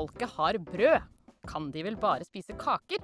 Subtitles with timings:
[0.00, 1.02] folket har brød,
[1.48, 3.02] kan de vel bare spise kaker?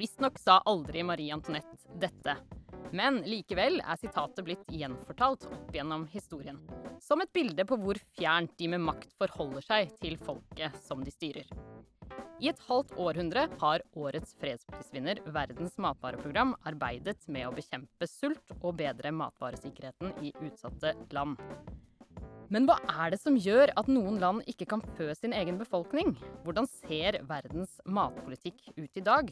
[0.00, 2.34] Visstnok sa aldri Marie Antoinette dette.
[2.96, 6.58] Men likevel er sitatet blitt gjenfortalt opp gjennom historien.
[6.98, 11.14] Som et bilde på hvor fjernt de med makt forholder seg til folket som de
[11.14, 11.46] styrer.
[12.42, 18.80] I et halvt århundre har årets fredsprisvinner Verdens matvareprogram arbeidet med å bekjempe sult og
[18.80, 21.38] bedre matvaresikkerheten i utsatte land.
[22.50, 26.16] Men hva er det som gjør at noen land ikke kan fø sin egen befolkning?
[26.42, 29.28] Hvordan ser verdens matpolitikk ut i dag?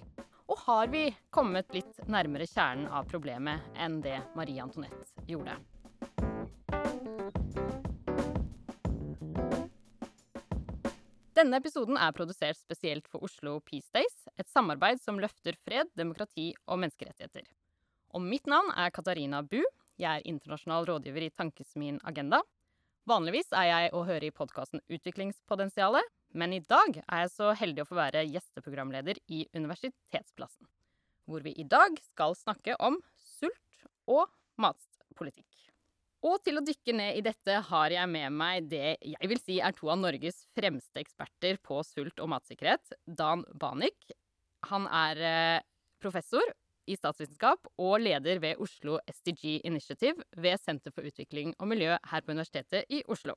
[0.46, 5.56] Og har vi kommet litt nærmere kjernen av problemet enn det Marie Antoinette gjorde?
[11.34, 16.52] Denne episoden er produsert spesielt for Oslo Peace Days, et samarbeid som løfter fred, demokrati
[16.68, 17.50] og menneskerettigheter.
[18.14, 19.58] Og mitt navn er Katarina Bu.
[19.98, 22.44] Jeg er internasjonal rådgiver i Tankesmien Agenda.
[23.08, 26.04] Vanligvis er jeg å høre i podkasten Utviklingspotensialet,
[26.36, 30.68] men i dag er jeg så heldig å få være gjesteprogramleder i Universitetsplassen.
[31.24, 34.28] Hvor vi i dag skal snakke om sult og
[34.60, 35.48] matpolitikk.
[36.28, 39.56] Og til å dykke ned i dette har jeg med meg det jeg vil si
[39.62, 42.92] er to av Norges fremste eksperter på sult og matsikkerhet.
[43.06, 44.10] Dan Banik.
[44.68, 45.66] Han er eh,
[46.02, 46.44] professor
[46.88, 52.24] i statsvitenskap og leder ved Oslo SDG Initiative ved Senter for utvikling og miljø her
[52.24, 53.36] på Universitetet i Oslo.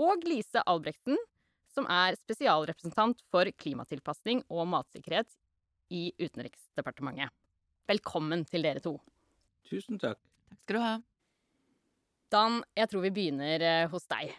[0.00, 1.18] Og Lise Albrektsen,
[1.70, 5.30] som er spesialrepresentant for klimatilpasning og matsikkerhet
[5.90, 7.32] i Utenriksdepartementet.
[7.90, 8.96] Velkommen til dere to.
[9.66, 10.20] Tusen takk.
[10.50, 10.94] Takk skal du ha.
[12.30, 14.30] Dan, jeg tror vi begynner eh, hos deg.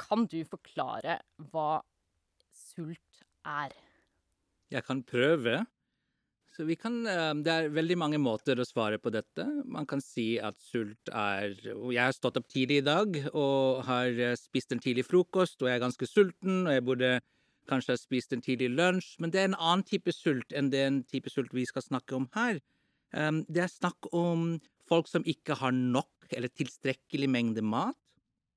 [0.00, 1.18] Kan du forklare
[1.52, 1.82] hva
[2.56, 3.74] sult er?
[4.72, 5.60] Jeg kan prøve.
[6.56, 9.44] Så vi kan, eh, det er veldig mange måter å svare på dette.
[9.68, 14.08] Man kan si at sult er Jeg har stått opp tidlig i dag og har
[14.08, 17.10] eh, spist en tidlig frokost, og jeg er ganske sulten, og jeg burde
[17.68, 21.02] kanskje ha spist en tidlig lunsj, men det er en annen type sult enn den
[21.04, 22.60] type sult vi skal snakke om her.
[23.10, 27.98] Det er snakk om folk som ikke har nok eller tilstrekkelig mengde mat.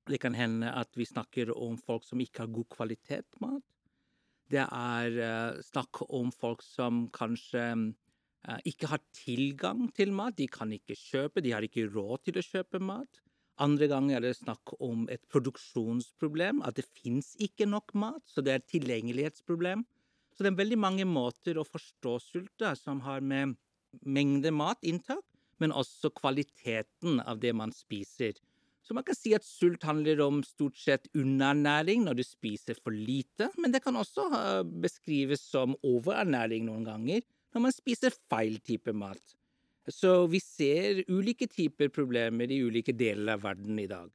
[0.07, 3.65] Det kan hende at vi snakker om folk som ikke har god kvalitet mat.
[4.49, 10.37] Det er uh, snakk om folk som kanskje uh, ikke har tilgang til mat.
[10.39, 13.21] De kan ikke kjøpe, de har ikke råd til å kjøpe mat.
[13.59, 18.41] Andre ganger er det snakk om et produksjonsproblem, at det fins ikke nok mat, så
[18.41, 19.83] det er et tilgjengelighetsproblem.
[20.31, 23.57] Så det er veldig mange måter å forstå sult som har med
[24.07, 25.25] mengde matinntak
[25.59, 28.37] men også kvaliteten av det man spiser.
[28.89, 32.89] Så man kan si at sult handler om stort sett underernæring når du spiser for
[32.89, 34.23] lite, men det kan også
[34.81, 37.21] beskrives som overernæring noen ganger
[37.53, 39.35] når man spiser feil type mat.
[39.93, 44.09] Så vi ser ulike typer problemer i ulike deler av verden i dag.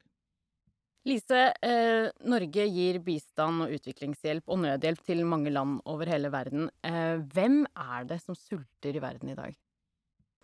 [1.07, 6.67] Lise, eh, Norge gir bistand og utviklingshjelp og nødhjelp til mange land over hele verden.
[6.83, 9.55] Eh, hvem er det som sulter i verden i dag?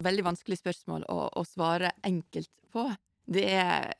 [0.04, 2.86] veldig vanskelig spørsmål å, å, svare enkelt på.
[3.30, 3.92] Det er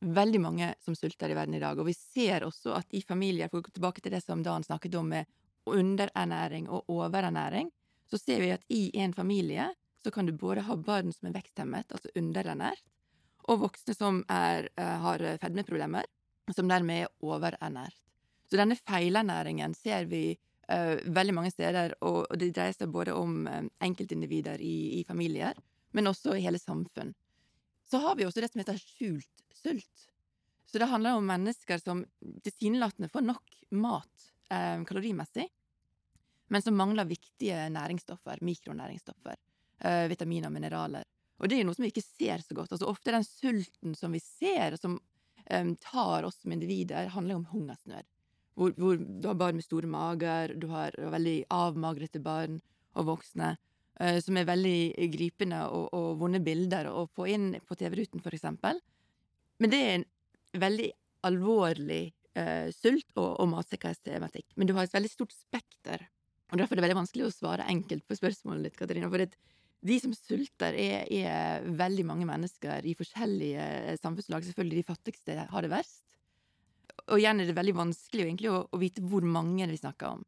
[0.00, 3.50] veldig mange som sulter i verden i dag, og vi ser også at i familier,
[3.50, 5.28] for å gå tilbake til det som Dan snakket om med
[5.68, 7.70] underernæring og overernæring,
[8.08, 9.70] så ser vi at i en familie
[10.02, 12.84] så kan du både ha barn som er veksthemmet, altså underernært,
[13.48, 16.04] og voksne som er, eh, har fedmeproblemer,
[16.54, 17.96] som dermed er overernært.
[18.48, 20.38] Så denne feilernæringen ser vi
[20.72, 25.58] uh, veldig mange steder, og, det dreier seg både om um, enkeltindivider i, i, familier,
[25.92, 27.12] men også i hele samfunn.
[27.90, 30.08] Så har vi også det som heter skjult sult.
[30.68, 32.02] Så det handler om mennesker som
[32.44, 35.46] tilsynelatende får nok mat eh, kalorimessig,
[36.48, 39.40] men som mangler viktige næringsstoffer, mikronæringsstoffer,
[39.80, 41.08] eh, vitaminer og mineraler.
[41.38, 42.74] Og det er noe som vi ikke ser så godt.
[42.74, 44.98] Altså Ofte den sulten som vi ser, som
[45.46, 48.04] eh, tar oss som individer, handler om hungersnød
[48.58, 52.58] hvor, hvor, du har barn med store mager, du har veldig avmagrete barn
[52.98, 53.54] og voksne,
[54.22, 58.80] som er veldig gripende og, og, vonde bilder å få inn på TV-ruten, eksempel.
[59.58, 60.06] Men det er en
[60.62, 60.88] veldig
[61.28, 62.02] alvorlig
[62.38, 64.46] uh, sult- og, og matsikkerhetstematikk.
[64.56, 66.06] Men du har et veldig stort spekter,
[66.48, 69.10] og derfor er det veldig vanskelig å svare enkelt på spørsmålet ditt, Katarina.
[69.10, 69.26] for
[69.88, 74.46] de som sulter, er, er, veldig mange mennesker i forskjellige samfunnslag.
[74.46, 76.08] Selvfølgelig de fattigste har det verst
[77.08, 80.24] og igjen er det veldig vanskelig å, å vite hvor mange vi snakker om.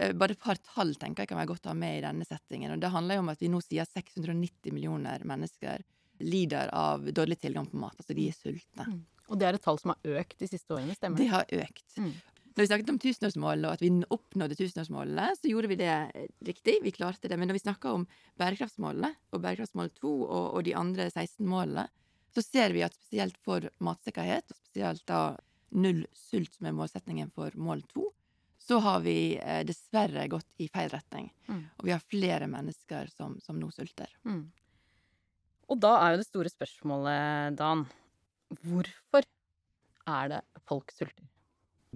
[0.00, 2.24] Eh, bare et par tall tenker jeg kan være godt å ha med i denne
[2.24, 2.72] settingen.
[2.72, 5.84] og Det handler jo om at vi nå sier 690 millioner mennesker
[6.24, 7.96] lider av dårlig tilgang på mat.
[8.00, 8.86] Altså de er sultne.
[8.88, 9.00] Mm.
[9.30, 11.26] Og det er et tall som har økt de siste årene, stemmer det?
[11.26, 11.86] Det har økt.
[12.00, 12.12] Mm.
[12.50, 15.92] Når vi snakket om tusenårsmålene, og at vi oppnådde tusenårsmålene, så gjorde vi det
[16.48, 16.80] riktig.
[16.82, 17.38] Vi klarte det.
[17.38, 18.06] Men når vi snakker om
[18.40, 21.86] bærekraftsmålene, og bærekraftsmål 2 og, og de andre 16 målene,
[22.34, 25.22] så ser vi at spesielt for matsikkerhet, og spesielt da
[25.70, 28.10] null sult, som er målsetningen for mål to,
[28.70, 31.26] så har vi eh, dessverre gått i feil retning.
[31.48, 31.62] Mm.
[31.80, 34.12] Og vi har flere mennesker som, som nå sulter.
[34.22, 34.44] Mm.
[35.70, 37.82] Og da er jo det store spørsmålet, Dan,
[38.62, 39.26] hvorfor
[40.06, 40.40] er det
[40.70, 41.26] folk sulter?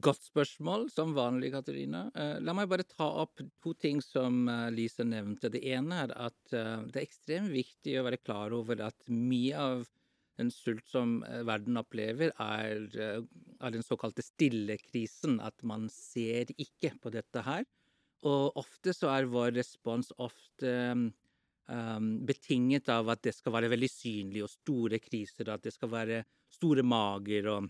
[0.02, 2.08] Godt spørsmål, som vanlig, Katarina.
[2.18, 5.52] Eh, la meg bare ta opp to ting som eh, Lise nevnte.
[5.54, 9.54] Det ene er at eh, det er ekstremt viktig å være klar over at mye
[9.54, 9.86] av
[10.40, 13.20] den sult som eh, verden opplever, er, eh,
[13.60, 15.38] er den såkalte stillekrisen.
[15.42, 17.66] At man ser ikke på dette her.
[18.24, 23.90] Og ofte så er vår respons ofte um, betinget av at det skal være veldig
[23.92, 26.22] synlig og store kriser, at det skal være
[26.54, 27.68] store mager og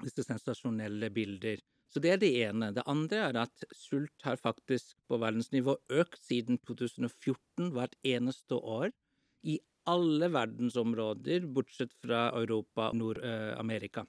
[0.00, 1.60] disse sensasjonelle bilder.
[1.90, 2.70] Så det er det ene.
[2.72, 8.94] Det andre er at sult har faktisk på verdensnivå økt siden 2014 hvert eneste år
[9.42, 9.58] i
[9.88, 14.04] alle verdensområder, bortsett fra Europa og Nord-Amerika.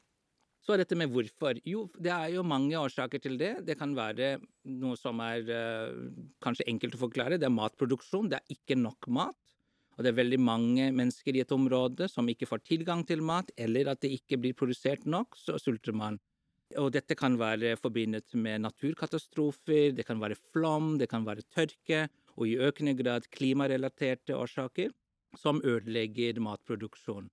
[0.61, 1.57] Så er dette med hvorfor.
[1.65, 3.53] Jo, det er jo mange årsaker til det.
[3.65, 4.35] Det kan være
[4.69, 6.09] noe som er uh,
[6.43, 7.39] kanskje enkelt å forklare.
[7.41, 8.29] Det er matproduksjon.
[8.29, 9.37] Det er ikke nok mat.
[9.97, 13.49] Og det er veldig mange mennesker i et område som ikke får tilgang til mat,
[13.57, 16.21] eller at det ikke blir produsert nok, så sulter man.
[16.79, 22.05] Og dette kan være forbundet med naturkatastrofer, det kan være flom, det kan være tørke,
[22.37, 24.93] og i økende grad klimarelaterte årsaker
[25.39, 27.29] som ødelegger matproduksjon.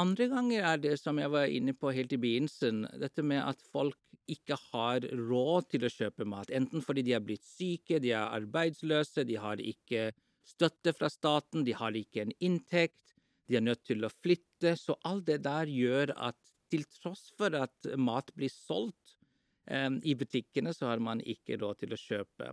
[0.00, 3.60] Andre ganger er det, som jeg var inne på helt i begynnelsen, dette med at
[3.72, 3.98] folk
[4.30, 6.52] ikke har råd til å kjøpe mat.
[6.54, 10.10] Enten fordi de er blitt syke, de er arbeidsløse, de har ikke
[10.46, 13.16] støtte fra staten, de har ikke en inntekt,
[13.50, 14.76] de er nødt til å flytte.
[14.78, 16.38] Så alt det der gjør at
[16.70, 19.16] til tross for at mat blir solgt
[19.66, 22.52] eh, i butikkene, så har man ikke råd til å kjøpe.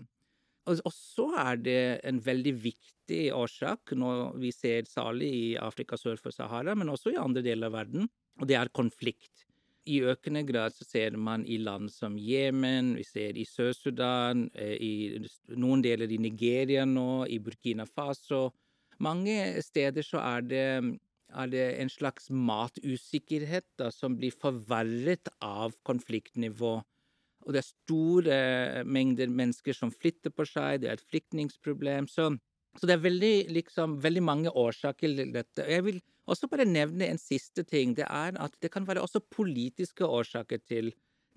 [0.68, 6.19] Og, så er det en veldig viktig årsak, når vi ser særlig i Afrika sør
[6.19, 8.10] for Sahara, men også i andre deler av verden,
[8.42, 9.46] og det er konflikt.
[9.88, 15.16] I økende grad så ser man i land som Jemen, vi ser i Sør-Sudan, i
[15.56, 18.50] noen deler i Nigeria nå, i Burkina Faso.
[19.00, 20.66] Mange steder så er det,
[21.31, 26.81] er det en slags matusikkerhet da, som blir forverret av konfliktnivå.
[27.48, 28.38] Og det er store
[28.84, 32.10] mengder mennesker som flytter på seg, det er et flyktningsproblem.
[32.12, 32.34] Så,
[32.76, 35.64] så det er veldig, liksom, veldig mange årsaker til dette.
[35.64, 37.96] Jeg vil også bare nevne en siste ting.
[37.96, 40.92] Det er at det kan være også politiske årsaker til,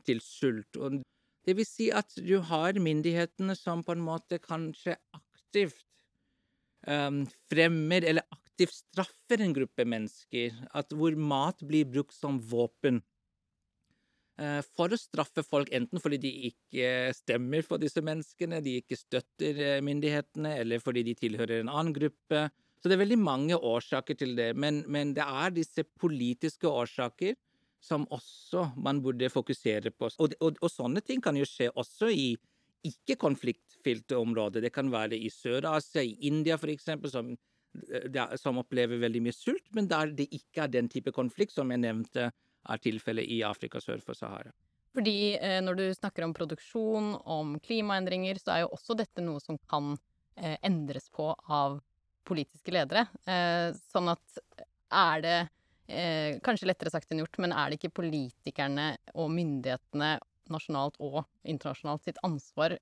[0.07, 0.81] til sult.
[0.83, 0.99] Og
[1.47, 5.87] det vil si at du har myndighetene som på en måte kanskje aktivt
[6.91, 7.23] um,
[7.53, 10.59] fremmer eller aktivt straffer en gruppe mennesker.
[10.75, 13.01] At hvor mat blir brukt som våpen
[14.77, 19.83] for å straffe folk, enten fordi de ikke stemmer for disse menneskene, de ikke støtter
[19.85, 22.47] myndighetene, eller fordi de tilhører en annen gruppe.
[22.81, 27.37] Så det er veldig mange årsaker til det, men, men det er disse politiske årsaker
[27.81, 30.11] som også man burde fokusere på.
[30.21, 32.33] Og, og, og sånne ting kan jo skje også i
[32.89, 34.65] ikke-konfliktfylte områder.
[34.65, 37.33] Det kan være i Sør-Asia, i India eksempel, som,
[38.41, 41.85] som opplever veldig mye sult, men der det ikke er den type konflikt som jeg
[41.85, 42.31] nevnte
[42.69, 44.53] er tilfellet i Afrika sør for Sahara.
[44.95, 49.43] Fordi eh, når du snakker om produksjon, om klimaendringer, så er jo også dette noe
[49.43, 49.95] som kan
[50.37, 51.79] eh, endres på av
[52.27, 53.07] politiske ledere.
[53.25, 54.43] Eh, sånn at
[54.91, 55.41] er det
[56.47, 60.13] kanskje lettere sagt enn gjort, men er det ikke politikerne og myndighetene
[60.55, 62.77] nasjonalt og internasjonalt sitt ansvar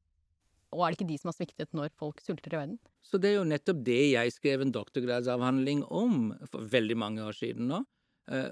[0.75, 2.79] og er det ikke de som har sviktet når folk sulter i verden?
[3.05, 7.37] Så det er jo nettopp det jeg skrev en doktorgradsavhandling om for veldig mange år
[7.37, 7.81] siden nå.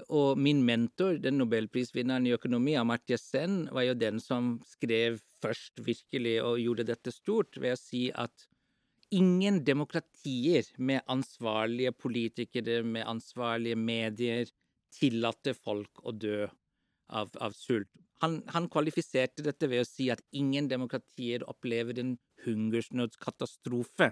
[0.09, 5.83] Og min mentor, den nobelprisvinneren i økonomi, Amartya Sen, var jo den som skrev først
[5.85, 8.47] virkelig og gjorde dette stort ved å si at
[9.13, 14.49] ingen demokratier med ansvarlige politikere, med ansvarlige medier,
[14.97, 16.47] tillater folk å dø
[17.07, 17.89] av, av sult.
[18.23, 22.15] Han, han, kvalifiserte dette ved å si at ingen demokratier opplever en
[22.47, 24.09] hungersnødskatastrofe.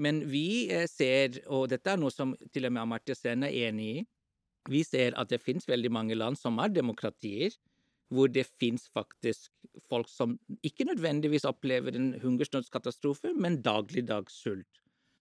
[0.00, 3.88] Men vi ser, og dette er noe som til og med Amartya Sen er enig
[3.90, 4.04] i,
[4.68, 7.54] vi ser at det finnes veldig mange land som er demokratier,
[8.10, 9.52] hvor det finnes faktisk
[9.88, 10.34] folk som
[10.66, 14.80] ikke nødvendigvis opplever en hungersnødskatastrofe, men dagligdags sult.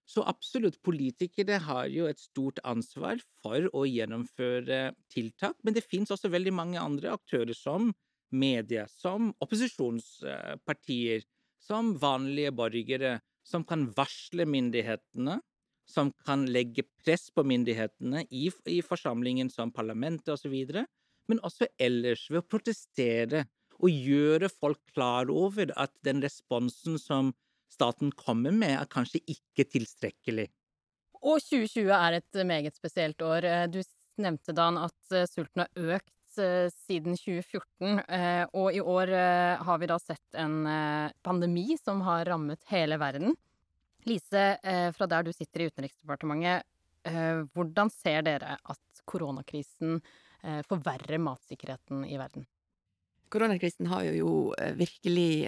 [0.09, 6.09] Så absolutt, politikere har jo et stort ansvar for å gjennomføre tiltak, men det finnes
[6.09, 7.91] også veldig mange andre aktører, som
[8.33, 11.21] media, som opposisjonspartier,
[11.61, 15.37] som vanlige borgere, som kan varsle myndighetene
[15.89, 20.55] som kan legge press på myndighetene i, i forsamlingen som parlamentet osv.,
[21.29, 23.43] men også ellers ved å protestere
[23.79, 27.33] og gjøre folk klar over at den responsen som
[27.71, 30.49] staten kommer med, er kanskje ikke tilstrekkelig.
[31.19, 33.45] Og 2020 er et meget spesielt år.
[33.71, 33.81] Du
[34.19, 39.79] nevnte, Dan, at sulten har økt eh, siden 2014, eh, og i år eh, har
[39.81, 43.35] vi da sett en eh, pandemi som har rammet hele verden.
[44.09, 46.65] Lise, eh, fra der du sitter i Utenriksdepartementet,
[47.03, 49.99] eh, hvordan ser dere at koronakrisen
[50.43, 52.47] eh, forverrer matsikkerheten i verden?
[53.29, 55.45] Koronakrisen har jo, virkelig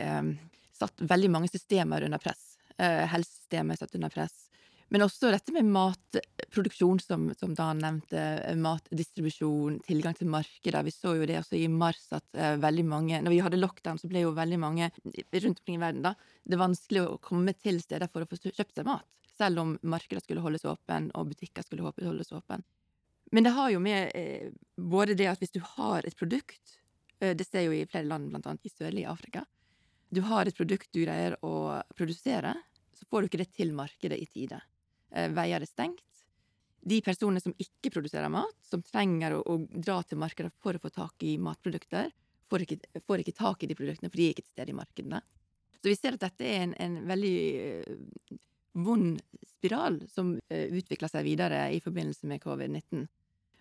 [0.77, 2.59] satt veldig mange systemer under press.
[2.77, 4.50] Helsesystemet er satt under press.
[4.91, 8.19] Men også dette med matproduksjon, som, som Dan nevnte.
[8.19, 10.83] eh, Matdistribusjon, tilgang til markeder.
[10.83, 14.01] Vi så jo det også i mars at uh, veldig mange Når vi hadde lockdown,
[14.01, 16.11] så ble jo veldig mange rundt omkring i verden, da,
[16.43, 19.07] det er vanskelig å komme til steder for å få kjøpt seg mat.
[19.39, 22.65] Selv om markeder skulle holdes åpen, og butikker skulle holdes åpen.
[23.31, 26.75] Men det har jo med uh, både det at hvis du har et produkt
[27.23, 29.45] uh, Det ser jo i flere land, blant annet i sørlige Afrika.
[30.11, 32.57] Du har et produkt du greier å produsere,
[32.91, 34.59] så får du ikke det til markedet i tide.
[35.11, 36.03] Eh, Veier er stengt.
[36.81, 40.81] De personene som ikke produserer mat, som trenger å, å dra til markedet for å
[40.81, 42.09] få tak i matprodukter,
[42.49, 44.77] får ikke, får ikke tak i de produktene, for de er ikke til stede i
[44.79, 45.21] markedene.
[45.81, 47.35] Så vi ser at dette er en, en veldig
[47.85, 48.33] uh,
[48.81, 53.05] vond spiral som uh, utvikler seg videre i forbindelse med covid-19.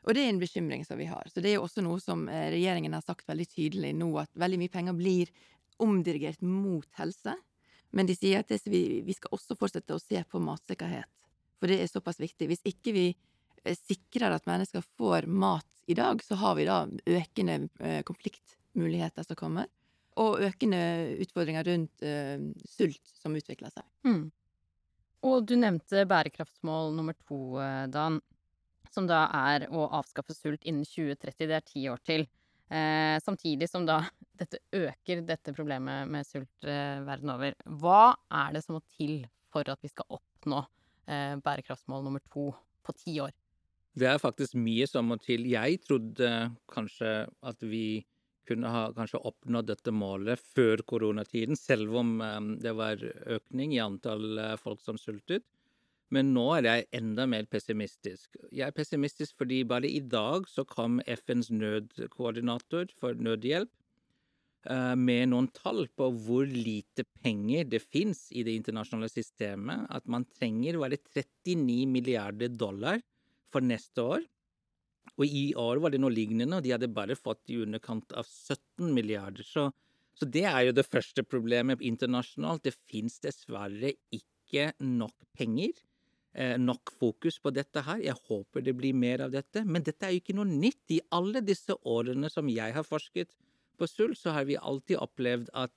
[0.08, 1.28] Og det er en bekymring som vi har.
[1.28, 4.62] Så det er jo også noe som regjeringen har sagt veldig tydelig nå, at veldig
[4.62, 5.32] mye penger blir
[5.80, 7.36] omdirigert mot helse.
[7.92, 11.10] Men de sier at det, vi, vi skal også fortsette å se på matsikkerhet,
[11.60, 12.48] for det er såpass viktig.
[12.50, 16.82] Hvis ikke vi eh, sikrer at mennesker får mat i dag, så har vi da
[16.88, 19.68] økende eh, konfliktmuligheter som kommer,
[20.20, 20.80] og økende
[21.22, 23.86] utfordringer rundt uh, sult som utvikler seg.
[24.04, 24.24] Mm.
[25.30, 27.38] Og du nevnte bærekraftsmål nummer to,
[27.94, 28.18] Dan,
[28.92, 31.46] som da er å avskaffe sult innen 2030.
[31.46, 32.26] Det er ti år til.
[32.70, 34.04] Eh, samtidig som da
[34.40, 37.56] dette øker dette problemet med sult eh, verden over.
[37.66, 40.62] Hva er det som må til for at vi skal oppnå
[41.44, 42.50] bærekraftsmål nummer to
[42.86, 43.34] på ti år?
[43.98, 45.48] Det er faktisk mye som må til.
[45.50, 46.30] Jeg trodde
[46.70, 48.04] kanskje at vi
[48.50, 53.02] kunne ha kanskje oppnådd dette målet før koronatiden, selv om eh, det var
[53.38, 55.46] økning i antall eh, folk som sultet.
[56.10, 58.34] Men nå er jeg enda mer pessimistisk.
[58.50, 63.79] Jeg er pessimistisk fordi bare i dag så kom FNs nødkoordinator for nødhjelp eh,
[64.68, 69.86] med noen tall på hvor lite penger det fins i det internasjonale systemet.
[69.88, 73.00] At man trenger bare 39 milliarder dollar
[73.52, 74.26] for neste år.
[75.18, 78.26] Og i år var det noe lignende, og de hadde bare fått i underkant av
[78.28, 79.44] 17 milliarder.
[79.46, 79.66] Så,
[80.16, 82.64] så det er jo det første problemet internasjonalt.
[82.64, 85.74] Det fins dessverre ikke nok penger.
[86.32, 88.00] Eh, nok fokus på dette her.
[88.04, 89.64] Jeg håper det blir mer av dette.
[89.66, 90.84] Men dette er jo ikke noe nytt.
[90.94, 93.34] I alle disse årene som jeg har forsket
[93.80, 95.72] på sult, så har vi alltid opplevd at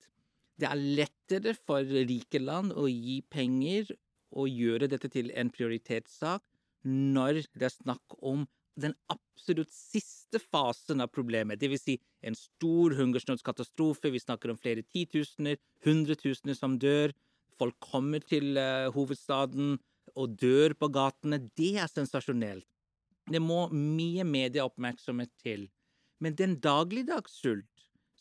[0.61, 3.89] det er lettere for rike land å gi penger
[4.33, 6.43] og gjøre dette til en prioritetssak
[6.83, 8.45] når det er snakk om
[8.79, 14.85] den absolutt siste fasen av problemet, vil si en stor hungersnødskatastrofe, vi snakker om flere
[14.89, 17.13] titusener, hundretusener som dør,
[17.59, 19.77] folk kommer til uh, hovedstaden
[20.17, 22.65] og dør på gatene, det er sensasjonelt.
[23.29, 25.69] Det må mye medieoppmerksomhet til.
[26.19, 27.69] Men den dagligdags sult,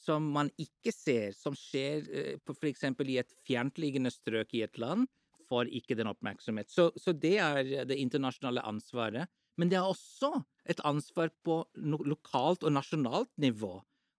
[0.03, 4.81] som man ikke ser, som skjer uh, for eksempel i et fjerntliggende strøk i et
[4.83, 5.07] land,
[5.53, 6.71] får ikke den oppmerksomhet.
[6.73, 9.31] Så, så det er det internasjonale ansvaret.
[9.61, 10.39] Men det er også
[10.71, 13.75] et ansvar på lokalt og nasjonalt nivå.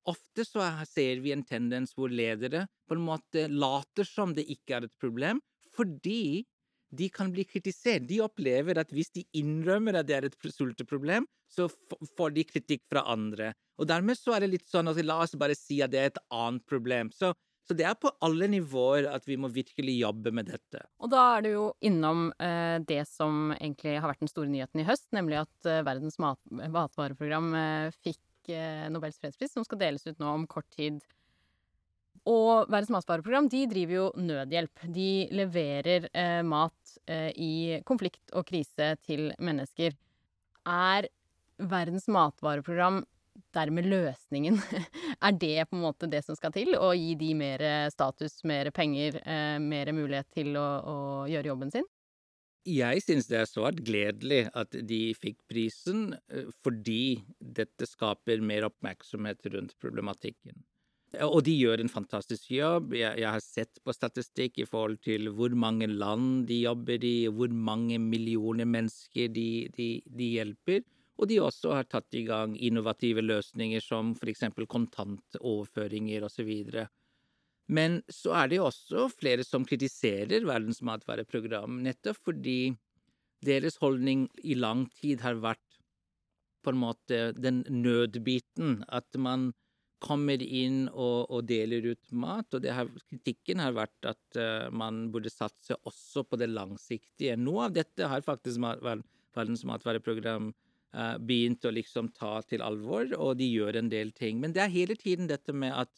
[0.09, 4.77] Ofte så ser vi en tendens hvor ledere på en måte later som det ikke
[4.77, 5.39] er et problem,
[5.73, 6.43] fordi
[6.93, 8.05] de kan bli kritisert.
[8.09, 11.69] De opplever at hvis de innrømmer at det er et sulteproblem, så
[12.17, 13.53] får de kritikk fra andre.
[13.81, 16.11] Og dermed så er det litt sånn at la oss bare si at det er
[16.11, 17.11] et annet problem.
[17.13, 17.33] Så
[17.63, 20.81] så det er på alle nivåer at vi må virkelig jobbe med dette.
[20.99, 24.83] Og da er du jo innom eh, det som egentlig har vært den store nyheten
[24.83, 29.79] i høst, nemlig at eh, Verdens mat matvareprogram eh, fikk eh, Nobels fredspris, som skal
[29.79, 30.99] deles ut nå om kort tid.
[32.27, 34.85] Og Verdens matvareprogram de driver jo nødhjelp.
[34.99, 37.53] De leverer eh, mat eh, i
[37.87, 39.95] konflikt og krise til mennesker.
[40.67, 41.07] Er
[41.69, 43.01] Verdens matvareprogram
[43.55, 44.59] dermed løsningen?
[45.25, 46.75] er det på en måte det som skal til?
[46.77, 50.97] Å gi de mer status, mer penger, eh, mer mulighet til å, å
[51.31, 51.89] gjøre jobben sin?
[52.63, 58.69] Jeg synes det er svært gledelig at de fikk prisen, eh, fordi dette skaper mer
[58.69, 60.63] oppmerksomhet rundt problematikken.
[61.27, 62.95] Og de gjør en fantastisk jobb.
[62.97, 67.27] Jeg, jeg, har sett på statistikk i forhold til hvor mange land de jobber i,
[67.29, 70.81] hvor mange millioner mennesker de, de, de hjelper.
[71.23, 76.49] Og de også har tatt i gang innovative løsninger som for eksempel kontantoverføringer osv.
[77.71, 82.73] Men så er det jo også flere som kritiserer Verdens matvareprogram, nettopp fordi
[83.43, 85.63] deres holdning i lang tid har vært
[86.63, 88.81] på en måte den nødbiten.
[88.87, 89.51] At man
[90.03, 92.51] kommer inn og, og deler ut mat.
[92.55, 97.39] Og her, kritikken har vært at uh, man burde satse også på det langsiktige.
[97.39, 98.59] Noe av dette har faktisk
[99.33, 100.51] Verdens matvareprogram
[100.93, 104.39] begynt å liksom ta til alvor, og de gjør en del ting.
[104.41, 105.91] Men det er hele tiden dette med at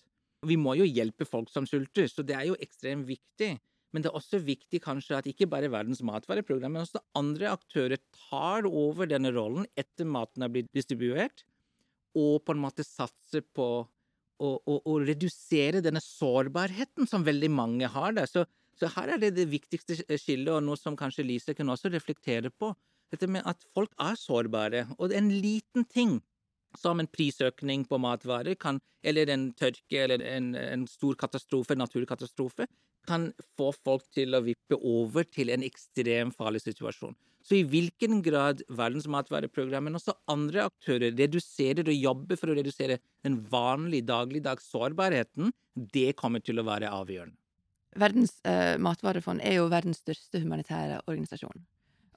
[0.46, 3.56] vi må jo hjelpe folk som sulter, så det er jo ekstremt viktig.
[3.96, 8.02] Men det er også viktig kanskje at ikke bare Verdens matvareprogram, men også andre aktører
[8.28, 11.46] tar over denne rollen etter maten er blitt distribuert,
[12.16, 17.88] og på en måte satser på å, å, å redusere denne sårbarheten som veldig mange
[17.92, 18.28] har der.
[18.28, 18.44] Så,
[18.76, 22.52] så her er det det viktigste skillet, og noe som kanskje Lise kan også reflektere
[22.52, 22.74] på.
[23.14, 26.18] Dette med at folk er sårbare, og det er en liten ting
[26.80, 32.68] som en prisøkning på matvarer kan, eller en tørke eller en, en stor katastrofe, naturkatastrofe,
[33.06, 37.16] kan få folk til å vippe over til en ekstremt farlig situasjon.
[37.46, 42.56] Så i hvilken grad Verdens matvareprogram, men også andre aktører, reduserer og jobber for å
[42.58, 47.38] redusere den vanlige dagligdags sårbarheten, det kommer til å være avgjørende.
[47.96, 51.62] Verdens eh, matvarefond er jo verdens største humanitære organisasjon.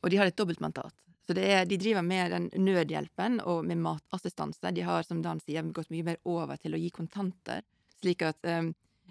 [0.02, 0.94] Og de har et dobbeltmandat.
[1.28, 4.70] Så er, de driver med den nødhjelpen og med matassistanse.
[4.72, 7.66] De har, som Dan sier, gått mye mer over til å gi kontanter,
[8.00, 8.70] slik at um,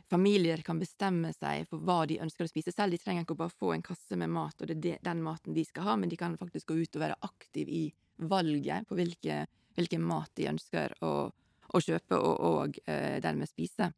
[0.10, 2.96] familier kan bestemme seg for hva de ønsker å spise selv.
[2.96, 5.66] De trenger ikke bare få en kasse med mat, og det er den maten de
[5.68, 7.84] skal ha, men de kan faktisk gå ut og være aktiv i
[8.18, 9.44] valget på hvilke,
[9.78, 13.92] hvilken mat de ønsker å, å kjøpe og, og uh, dermed spise.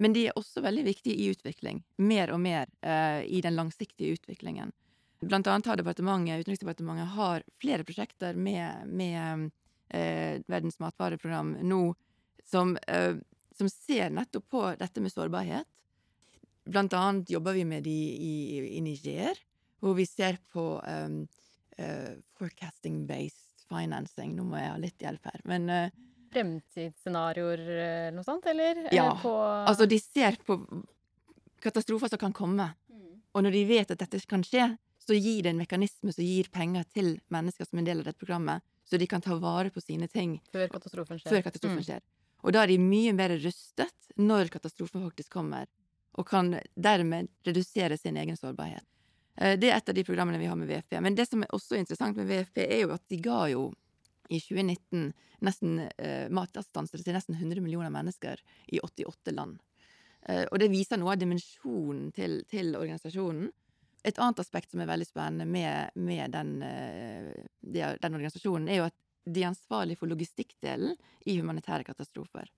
[0.00, 1.82] Men de er også veldig viktige i utvikling.
[2.00, 4.72] Mer og mer uh, i den langsiktige utviklingen.
[5.20, 9.50] Blant annet har departementet, Utenriksdepartementet har flere prosjekter med, med
[9.88, 11.82] eh, Verdens matvareprogram nå
[12.48, 13.16] som, eh,
[13.56, 15.68] som, ser nettopp på dette med sårbarhet.
[16.64, 18.34] Blant annet jobber vi med de i,
[18.78, 19.36] i Niger,
[19.80, 21.22] hvor vi ser på um,
[21.80, 24.34] uh, forecasting-based financing.
[24.36, 25.94] Nå må jeg ha litt hjelp her, men uh,
[26.30, 28.84] Fremtidsscenarioer eller noe sånt, eller?
[28.94, 29.08] Ja.
[29.22, 30.60] På altså, de ser på
[31.64, 32.68] katastrofer som kan komme.
[32.92, 33.16] Mm.
[33.34, 34.68] Og når de vet at dette kan skje,
[35.00, 38.10] så gir det en mekanisme som gir penger til mennesker som er en del av
[38.10, 41.32] dette programmet, så de kan ta vare på sine ting før katastrofen skjer.
[41.32, 41.86] Før katastrofen mm.
[41.88, 42.04] skjer.
[42.44, 45.68] Og da er de mye mer rustet når katastrofen faktisk kommer,
[46.18, 48.86] og kan dermed redusere sin egen sårbarhet.
[49.36, 50.98] Eh, det er et av de programmene vi har med VFP.
[51.00, 53.70] Men det som er også interessant med VFP, er jo at de ga jo
[54.30, 55.10] i 2019
[55.46, 59.58] nesten eh, matassistanse til nesten 100 millioner mennesker i 88 land.
[60.28, 63.50] Eh, og det viser noe av dimensjonen til, til organisasjonen.
[64.02, 68.88] Et annet aspekt som er veldig spennende med, med den, eh, den, organisasjonen, er jo
[68.88, 68.96] at
[69.28, 70.94] de er ansvarlige for logistikkdelen
[71.28, 72.48] i humanitære katastrofer.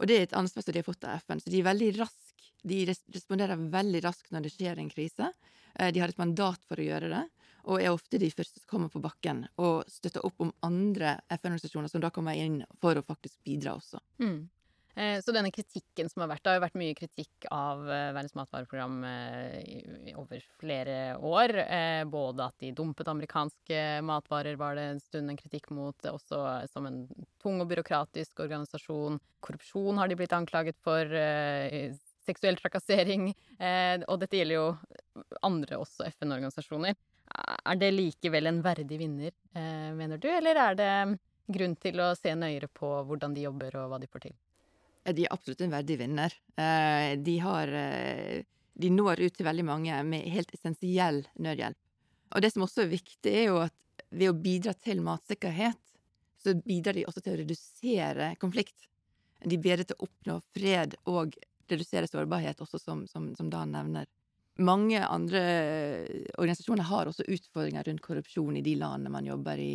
[0.00, 1.92] Og det er et ansvar som de har fått av FN, så de er veldig
[2.00, 2.48] rask.
[2.66, 5.30] De responderer veldig raskt når det skjer en krise.
[5.78, 7.22] Eh, de har et mandat for å gjøre det,
[7.62, 11.92] og er ofte de første som kommer på bakken og støtter opp om andre FN-organisasjoner
[11.92, 14.02] som da kommer inn for å faktisk bidra også.
[14.18, 14.48] Mm.
[14.94, 18.10] Eh, så denne kritikken som har vært, det har jo vært mye kritikk av eh,
[18.12, 21.54] Verdens matvareprogram eh, over flere år.
[22.12, 25.96] Både at de dumpet amerikanske matvarer, var det en stund en kritikk mot.
[26.12, 27.06] Også som en
[27.42, 29.20] tung og byråkratisk organisasjon.
[29.40, 31.08] Korrupsjon har de blitt anklaget for.
[32.22, 33.30] Seksuell trakassering.
[33.32, 34.66] Og dette gjelder jo
[35.42, 36.94] andre også FN-organisasjoner.
[37.64, 39.34] Er det likevel en verdig vinner,
[39.96, 40.92] mener du, eller er det
[41.52, 44.40] grunn til å se nøyere på hvordan de jobber og hva de får til?
[45.02, 46.34] De er absolutt en verdig vinner.
[46.54, 51.78] Eh, de har eh, De når ut til veldig mange med helt essensiell nødhjelp.
[52.32, 53.74] Og det som også er viktig, er jo at
[54.12, 55.78] ved å bidra til matsikkerhet,
[56.42, 58.88] så bidrar de også til å redusere konflikt.
[59.44, 61.36] De bidrar til å oppnå fred og
[61.70, 64.08] redusere sårbarhet, også som, som, som Dan nevner.
[64.60, 65.42] Mange andre
[66.36, 69.72] organisasjoner har også utfordringer rundt korrupsjon i de landene man jobber i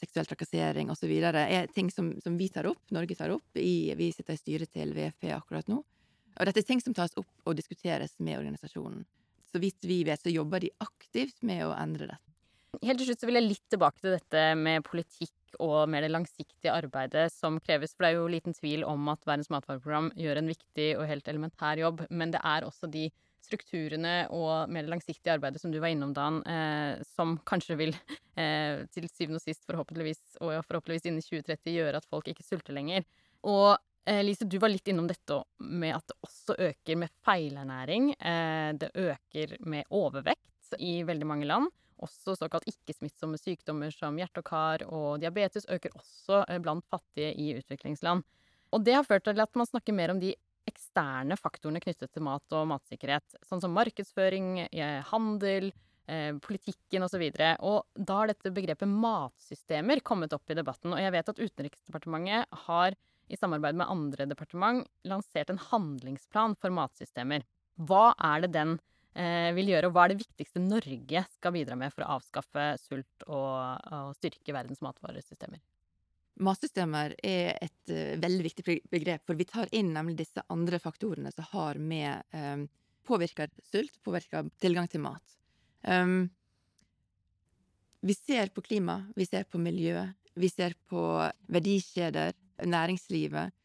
[0.00, 1.12] seksuell trakassering osv.
[1.20, 3.56] er ting som, som, vi tar opp, Norge tar opp.
[3.56, 5.82] I, vi sitter i styret til VFP akkurat nå.
[6.40, 9.04] Og dette er ting som tas opp og diskuteres med organisasjonen.
[9.50, 12.26] Så vidt vi vet, så jobber de aktivt med å endre dette.
[12.86, 16.12] Helt til slutt så vil jeg litt tilbake til dette med politikk og mer det
[16.12, 17.96] langsiktige arbeidet som kreves.
[17.96, 21.28] For det er jo liten tvil om at Verdens matvareprogram gjør en viktig og helt
[21.28, 22.04] elementær jobb.
[22.14, 23.08] Men det er også de
[23.50, 27.94] strukturene og mer langsiktige arbeidet som du var innom, Dan, eh, som kanskje vil
[28.40, 32.76] eh, til syvende og sist, forhåpentligvis, og forhåpentligvis innen 2030, gjøre at folk ikke sulter
[32.76, 33.06] lenger.
[33.50, 33.74] Og
[34.06, 38.14] eh, Lise, du var litt innom dette med at det også øker med feilernæring.
[38.16, 41.70] Eh, det øker med overvekt i veldig mange land.
[42.00, 47.34] Også såkalt ikke-smittsomme sykdommer som hjerte og kar og diabetes øker også eh, blant fattige
[47.34, 48.24] i utviklingsland.
[48.70, 50.32] Og det har ført til at man snakker mer om de
[50.70, 55.70] eksterne faktorene knyttet til mat og matsikkerhet, sånn som markedsføring, eh, handel,
[56.08, 57.22] eh, politikken osv.
[57.28, 60.94] Og, så og da har dette begrepet matsystemer kommet opp i debatten.
[60.94, 62.98] Og jeg vet at Utenriksdepartementet har
[63.30, 67.44] i samarbeid med andre departement lansert en handlingsplan for matsystemer.
[67.78, 68.78] Hva er det den
[69.14, 72.72] eh, vil gjøre, og hva er det viktigste Norge skal bidra med for å avskaffe
[72.82, 75.62] sult og, og styrke verdens matvaresystemer?
[76.40, 81.32] Matsystemer er et uh, veldig viktig begrep, for vi tar inn nemlig disse andre faktorene
[81.34, 82.68] som har med um,
[83.10, 85.24] Påvirker sult, påvirker tilgang til mat.
[85.82, 86.28] Um,
[88.00, 91.00] vi ser på klima, vi ser på miljø, vi ser på
[91.52, 92.36] verdikjeder,
[92.70, 93.56] næringslivet.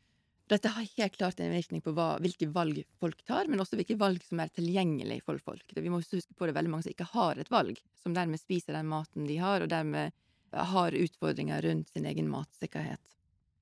[0.50, 3.98] Dette har helt klart en virkning på hva, hvilke valg folk tar, men også hvilke
[3.98, 5.64] valg som er tilgjengelig for folk.
[5.74, 8.78] Vi må huske på det veldig mange som ikke har et valg, som dermed spiser
[8.78, 10.14] den maten de har, og dermed
[10.56, 13.02] har utfordringer rundt sin egen matsikkerhet.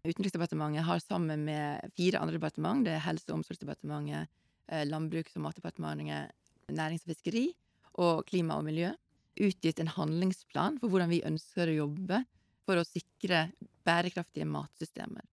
[0.03, 4.27] Utenriksdepartementet har sammen med fire andre departement, det er Helse- og omsorgsdepartementet,
[4.67, 6.31] eh, Landbruks- og matdepartementet,
[6.69, 7.53] Nærings- og fiskeri
[7.95, 8.91] og Klima og miljø,
[9.39, 12.25] utgitt en handlingsplan for hvordan vi ønsker å jobbe
[12.65, 13.51] for å sikre
[13.85, 15.23] bærekraftige matsystemer.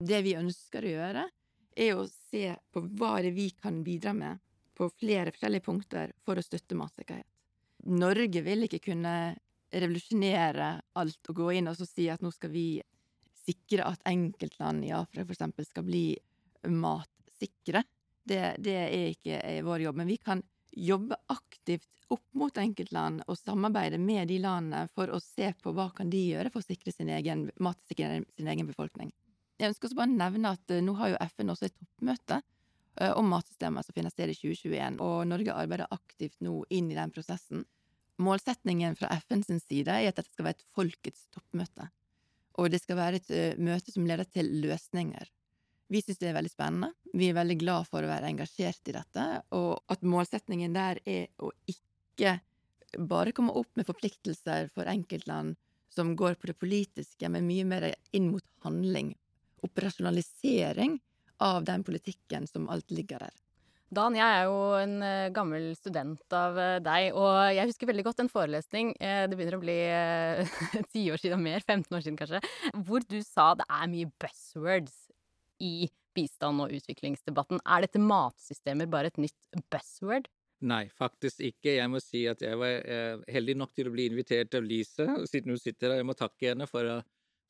[0.00, 1.28] Det vi ønsker å gjøre,
[1.76, 4.40] er å se på hva det vi kan bidra med
[4.74, 7.26] på flere forskjellige punkter for å støtte matsikkerhet.
[7.84, 9.36] Norge vil ikke kunne
[9.74, 10.68] revolusjonere
[11.00, 12.68] alt og gå inn og si at nå skal vi
[13.44, 16.06] sikre at enkeltland i Afrika eksempel skal bli
[16.70, 17.84] matsikre.
[18.24, 20.00] Det, det er ikke vår jobb.
[20.00, 20.40] Men vi kan
[20.74, 25.90] jobbe aktivt opp mot enkeltland og samarbeide med de landene for å se på hva
[25.96, 29.12] kan de gjøre for å sikre sin egen, matsikre sin egen befolkning.
[29.58, 32.40] Jeg ønsker også bare å nevne at eh, nå har jo FN også et toppmøte
[32.40, 36.98] eh, om matsystemer som finner sted i 2021, og Norge arbeider aktivt nå inn i
[36.98, 37.62] den prosessen.
[38.22, 41.88] Målsetningen fra FNs side er at dette skal være et folkets toppmøte,
[42.58, 45.26] og det skal være et møte som leder til løsninger.
[45.90, 48.94] Vi syns det er veldig spennende, vi er veldig glad for å være engasjert i
[48.94, 49.26] dette,
[49.58, 52.38] og at målsetningen der er å ikke
[52.98, 55.58] bare komme opp med forpliktelser for enkeltland
[55.94, 59.12] som går på det politiske, men mye mer inn mot handling,
[59.66, 60.98] operasjonalisering
[61.42, 63.34] av den politikken som alt ligger der.
[63.92, 68.04] Dan, jeg er jo en uh, gammel student av uh, deg, og jeg husker veldig
[68.06, 69.76] godt en forelesning, uh, det begynner å bli
[70.94, 72.40] ti år siden mer, 15 år siden kanskje,
[72.86, 74.96] hvor du sa det er mye buzzwords
[75.62, 77.60] i bistand- og utviklingsdebatten.
[77.62, 80.30] Er dette matsystemer bare et nytt buzzword?
[80.64, 81.74] Nei, faktisk ikke.
[81.76, 82.86] Jeg må si at jeg var
[83.28, 86.00] heldig nok til å bli invitert av Lise, siden hun sitter her.
[86.00, 87.00] Jeg må takke henne for å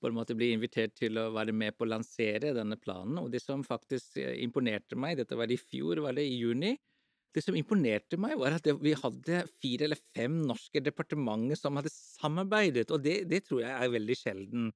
[0.05, 3.17] på en måte bli invitert til å være med på å lansere denne planen.
[3.23, 6.75] Og det som faktisk eh, imponerte meg, dette var i fjor, var det i juni,
[7.35, 11.91] det som imponerte meg, var at vi hadde fire eller fem norske departementer som hadde
[11.91, 14.69] samarbeidet, og det, det tror jeg er veldig sjelden.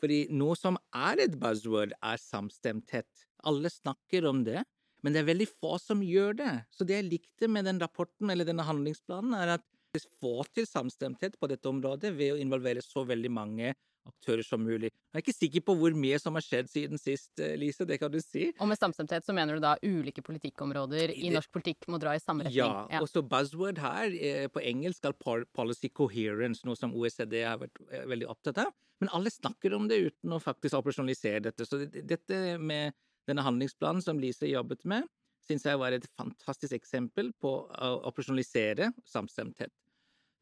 [0.00, 3.26] Fordi noe som er et buzzword, er samstemthet.
[3.48, 4.62] Alle snakker om det,
[5.04, 6.52] men det er veldig få som gjør det.
[6.72, 10.68] Så det jeg likte med den rapporten, eller denne handlingsplanen, er at vi får til
[10.68, 13.74] samstemthet på dette området ved å involvere så veldig mange
[14.08, 14.90] aktører som mulig.
[14.90, 17.98] Jeg er ikke sikker på hvor mye som har skjedd siden sist, eh, Lise, det
[18.02, 18.48] kan du si.
[18.60, 22.22] Og med samstemthet så mener du da ulike politikkområder i norsk politikk må dra i
[22.22, 22.58] samme retning?
[22.58, 23.02] Ja, ja.
[23.02, 25.16] og så buzzword her eh, på engelsk er
[25.56, 28.74] policy coherence, noe som OECD har vært eh, veldig opptatt av.
[29.02, 31.66] Men alle snakker om det uten å faktisk operasjonalisere dette.
[31.68, 32.96] Så dette med
[33.28, 35.04] denne handlingsplanen som Lise jobbet med,
[35.46, 39.72] syns jeg var et fantastisk eksempel på å operasjonalisere samstemthet.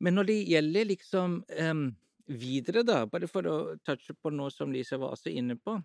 [0.04, 1.84] Men når det gjelder liksom um,
[2.30, 5.76] videre, da, bare for å touche på noe som Lisa var også inne på,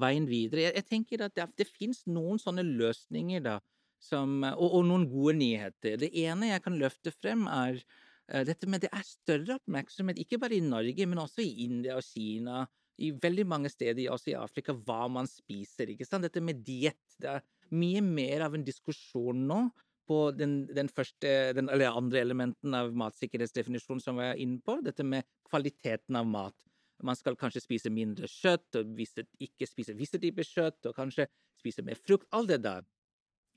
[0.00, 3.58] veien videre Jeg, jeg tenker at det, det fins noen sånne løsninger, da,
[4.00, 5.98] som, og, og, noen gode nyheter.
[6.00, 10.40] Det ene jeg kan løfte frem, er uh, dette med det er større oppmerksomhet, ikke
[10.40, 12.64] bare i Norge, men også i India og Kina,
[13.00, 16.26] i veldig mange steder, også i Afrika, hva man spiser, ikke sant?
[16.26, 17.00] Dette med diett.
[17.20, 19.62] Det er mye mer av en diskusjon nå
[20.10, 24.80] på den, den første, den, eller andre elementen av matsikkerhetsdefinisjonen som vi er inne på,
[24.82, 26.56] dette med kvaliteten av mat.
[27.06, 31.28] Man skal kanskje spise mindre kjøtt, og visse, ikke spise visse typer kjøtt, og kanskje
[31.60, 32.26] spise mer frukt.
[32.34, 32.82] Alt det der.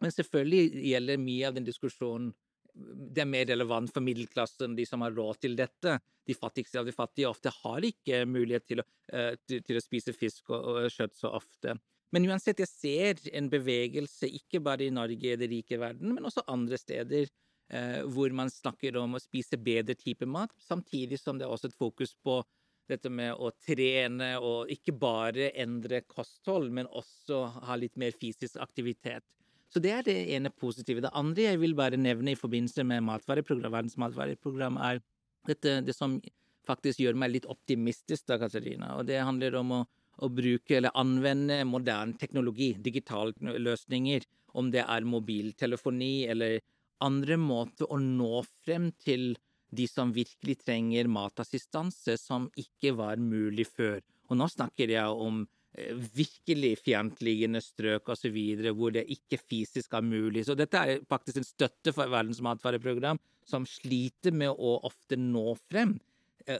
[0.03, 2.31] Men selvfølgelig gjelder mye av den diskusjonen
[2.73, 5.97] det er mer relevant for middelklassen, de som har råd til dette.
[6.25, 9.83] De fattigste av de fattige ofte har ikke mulighet til å, uh, til, til å
[9.83, 11.77] spise fisk og, og kjøtt så ofte.
[12.13, 16.43] Men uansett, jeg ser en bevegelse, ikke bare i Norge, det rike verden, men også
[16.51, 17.31] andre steder,
[17.73, 21.71] eh, hvor man snakker om å spise bedre type mat, samtidig som det er også
[21.71, 22.43] et fokus på
[22.91, 28.59] dette med å trene og ikke bare endre kosthold, men også ha litt mer fysisk
[28.61, 29.25] aktivitet.
[29.73, 31.01] Så det er det ene positive.
[31.01, 35.01] Det andre jeg vil bare nevne i forbindelse med matvareprogram, Verdens matvareprogram, er
[35.49, 36.19] dette, det som
[36.67, 39.83] faktisk gjør meg litt optimistisk, da, Katarina, og det handler om å
[40.21, 46.59] å bruke eller anvende moderne teknologi, digitale løsninger, om det er mobiltelefoni eller
[47.03, 49.33] andre måter å nå frem til
[49.73, 53.99] de som virkelig trenger matassistanse, som ikke var mulig før.
[54.29, 55.41] Og nå snakker jeg om
[55.73, 58.37] eh, virkelig fiendtliggende strøk osv.,
[58.77, 60.45] hvor det ikke fysisk er mulig.
[60.45, 65.57] Så dette er faktisk en støtte for Verdens matvareprogram, som sliter med å ofte nå
[65.65, 65.97] frem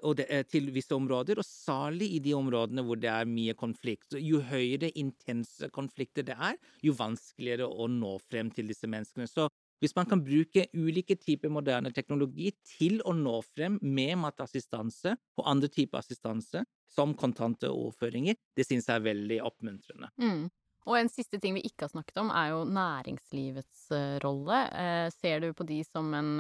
[0.02, 4.15] og det til visse områder, og særlig i de områdene hvor det er mye konflikt.
[4.19, 9.28] Jo høyere intense konflikter det er, jo vanskeligere å nå frem til disse menneskene.
[9.30, 9.50] Så
[9.84, 15.48] hvis man kan bruke ulike typer moderne teknologi til å nå frem med matassistanse og
[15.50, 20.12] andre typer assistanse, som kontante overføringer, det synes jeg er veldig oppmuntrende.
[20.22, 20.46] Mm.
[20.88, 24.62] Og en siste ting vi ikke har snakket om, er jo næringslivets uh, rolle.
[24.72, 26.32] Uh, ser du på de som en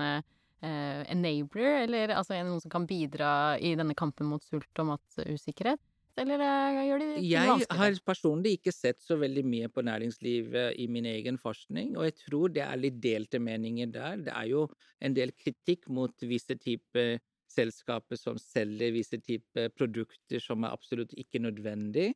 [0.63, 5.81] enabler, eller altså noen som kan bidra i denne kampen mot sult og matusikkerhet?
[6.21, 10.77] eller eh, gjør de ting Jeg har personlig ikke sett så veldig mye på næringslivet
[10.81, 14.19] i min egen forskning, og jeg tror det er litt delte meninger der.
[14.27, 14.67] Det er jo
[15.03, 17.17] en del kritikk mot visse typer
[17.53, 22.13] selskaper som selger visse typer produkter som er absolutt ikke nødvendig.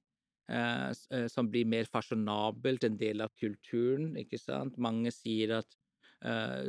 [0.50, 4.78] eh, eh, Som blir mer fasjonabelt, en del av kulturen, ikke sant.
[4.78, 5.87] Mange sier at eh,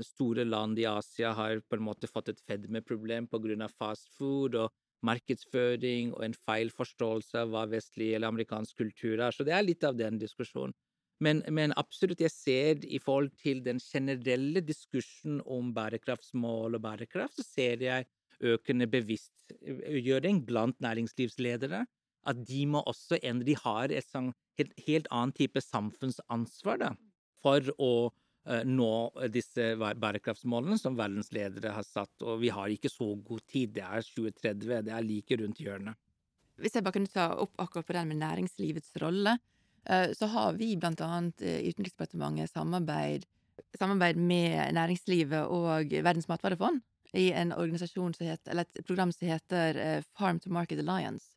[0.04, 4.74] store land i Asia har på en måte fått et fedmeproblem av fast food og
[5.06, 9.32] markedsføring og en feil forståelse av hva vestlig eller amerikansk kultur er.
[9.32, 10.74] Så det er litt av den diskusjonen.
[11.20, 17.40] Men, men absolutt, jeg ser i forhold til den generelle diskusjonen om bærekraftsmål og bærekraft,
[17.40, 18.06] så ser jeg
[18.38, 21.82] økende bevisstgjøring blant næringslivsledere.
[22.28, 26.92] At de må også endre De har et sånn helt, helt annen type samfunnsansvar da,
[27.42, 28.16] for å eh,
[28.64, 28.92] nå
[29.28, 32.14] disse bærekraftsmålene som verdens ledere har satt.
[32.24, 33.74] Og vi har ikke så god tid.
[33.76, 35.98] Det er 2030, det er like rundt hjørnet.
[36.58, 39.37] Hvis jeg bare kunne ta opp akkurat på den med næringslivets rolle,
[39.87, 43.26] eh, så har vi blant annet eh, i Utenriksdepartementet samarbeid,
[43.78, 46.82] samarbeid med næringslivet og Verdens matvarefond
[47.16, 51.30] i en organisasjon som heter, eller et program som heter eh, Farm to Market Alliance.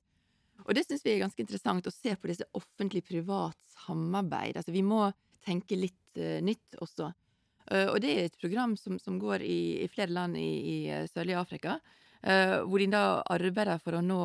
[0.65, 4.58] Og det syns vi er ganske interessant å se på disse offentlig-privat samarbeid.
[4.58, 5.06] Altså vi må
[5.45, 7.12] tenke litt eh, nytt også.
[7.71, 10.78] Eh, og det er et program som, som går i, i flere land i, i
[10.91, 11.80] eh, sørlige Afrika.
[12.21, 14.21] eh, hvor de da arbeider for å nå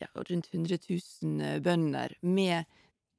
[0.00, 2.64] ja, rundt 100 000 bønder med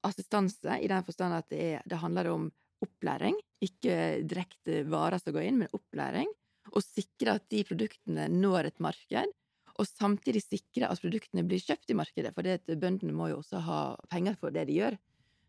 [0.06, 2.50] assistanse, i den forstand at det, er, det handler om
[2.84, 3.36] opplæring.
[3.64, 6.30] Ikke direkte varer som går inn, men opplæring.
[6.70, 9.36] Og sikre at de produktene når et marked.
[9.80, 12.48] Og samtidig sikre at produktene blir kjøpt i markedet, for
[12.80, 13.80] bøndene må jo også ha
[14.12, 14.98] penger for det de gjør.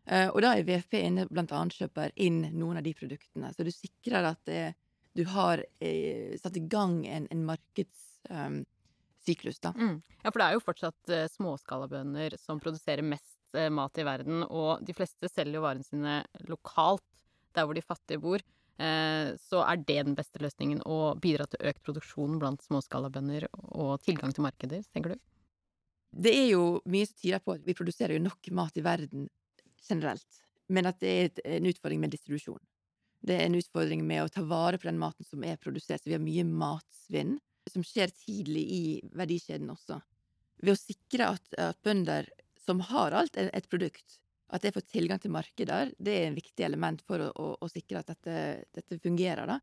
[0.05, 3.51] Eh, Og da er VFP inne blant annet kjøper inn noen av de produktene.
[3.53, 4.73] Så du sikrer at det,
[5.13, 9.73] du har eh, satt i gang en, en markedssyklus, da.
[9.77, 10.01] Mm.
[10.23, 14.43] Ja, for det er jo fortsatt eh, småskalabønder som produserer mest eh, mat i verden,
[14.47, 17.05] og de fleste selger jo varene sine lokalt,
[17.55, 18.39] der hvor de fattige bor.
[18.81, 23.99] Eh, så er det den beste løsningen å bidra til økt produksjon blant småskalabønder og
[24.05, 25.17] tilgang til markeder, tenker du?
[26.11, 29.29] Det er jo mye som tyder på at vi produserer jo nok mat i verden
[29.87, 30.41] generelt,
[30.71, 32.61] men at det er en utfordring med distribusjon.
[33.21, 36.09] Det er en utfordring med å ta vare på den maten som er produsert, så
[36.09, 37.35] vi har mye matsvinn,
[37.69, 39.99] som skjer tidlig i verdikjeden også.
[40.61, 42.29] Ved å sikre at, at bønder
[42.61, 44.17] som har alt et et produkt,
[44.51, 47.69] at det får tilgang til markeder, det er en viktig element for å, å, å
[47.71, 49.59] sikre at dette, dette fungerer, da.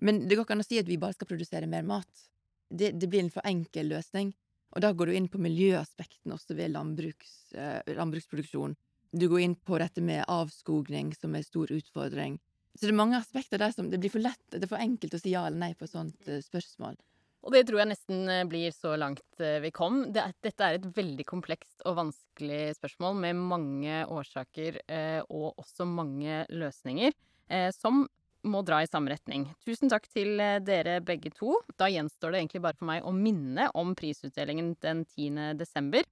[0.00, 2.22] Men det går ikke an å si at vi bare skal produsere mer mat.
[2.70, 4.32] Det, det blir en for enkel løsning.
[4.70, 8.76] Og da går du inn på miljøaspekten også ved landbruks, eh, landbruksproduksjon.
[9.10, 12.38] Du går inn på dette med avskogning, som er en stor utfordring.
[12.78, 15.16] Så det er mange aspekter der som Det blir for lett, det er for enkelt
[15.16, 16.98] å si ja eller nei på et sånt eh, spørsmål.
[17.40, 20.04] Og det tror jeg nesten eh, blir så langt eh, vi kom.
[20.14, 24.80] Dette er et veldig komplekst og vanskelig spørsmål med mange årsaker
[25.26, 27.16] og også mange løsninger,
[27.74, 28.04] som
[28.46, 29.48] må dra i samme retning.
[29.66, 31.58] Tusen takk til dere begge to.
[31.80, 35.58] Da gjenstår det egentlig bare for meg å minne om prisutdelingen den 10.
[35.60, 36.06] desember.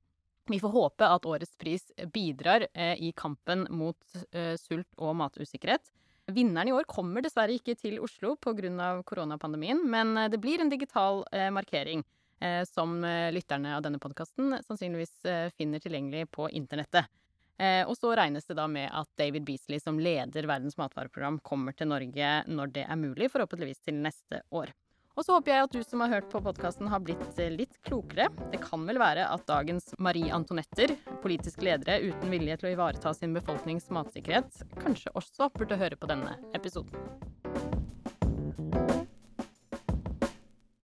[0.48, 3.98] Vi får håpe at årets pris bidrar eh, i kampen mot
[4.32, 5.92] eh, sult og matusikkerhet.
[6.32, 9.02] Vinneren i år kommer dessverre ikke til Oslo pga.
[9.04, 12.04] koronapandemien, men eh, det blir en digital eh, markering
[12.40, 17.12] eh, som eh, lytterne av denne podkasten sannsynligvis eh, finner tilgjengelig på internettet.
[17.58, 21.76] Eh, og så regnes det da med at David Beasley, som leder Verdens matvareprogram, kommer
[21.76, 24.72] til Norge når det er mulig, forhåpentligvis til neste år.
[25.18, 27.74] Og så håper jeg at du som har hørt på podkasten har blitt eh, litt
[27.88, 28.28] klokere.
[28.52, 33.14] Det kan vel være at dagens Marie Antonetter, politiske ledere uten vilje til å ivareta
[33.18, 37.77] sin befolknings matsikkerhet, kanskje også burde høre på denne episoden.